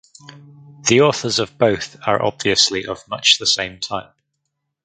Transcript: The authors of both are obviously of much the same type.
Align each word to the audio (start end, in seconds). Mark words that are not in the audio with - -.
The 0.87 1.01
authors 1.01 1.37
of 1.37 1.59
both 1.59 1.95
are 2.07 2.23
obviously 2.25 2.87
of 2.87 3.07
much 3.07 3.37
the 3.37 3.45
same 3.45 3.79
type. 3.79 4.15